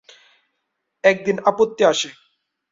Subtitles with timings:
[1.03, 2.09] একদিন আপত্তি আসে।